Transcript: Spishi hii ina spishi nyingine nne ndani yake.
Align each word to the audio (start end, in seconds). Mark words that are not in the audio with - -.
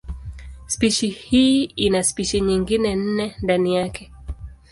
Spishi 0.67 1.09
hii 1.09 1.63
ina 1.63 2.03
spishi 2.03 2.41
nyingine 2.41 2.95
nne 2.95 3.35
ndani 3.41 3.75
yake. 3.75 4.11